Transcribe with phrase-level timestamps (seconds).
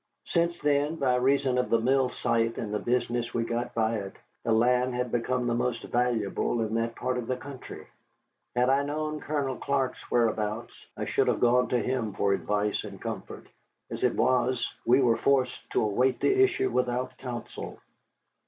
[0.25, 4.15] Since then, by reason of the mill site and the business we got by it,
[4.43, 7.85] the land had become the most valuable in that part of the country.
[8.55, 12.99] Had I known Colonel Clark's whereabouts, I should have gone to him for advice and
[12.99, 13.45] comfort.
[13.91, 17.77] As it was, we were forced to await the issue without counsel.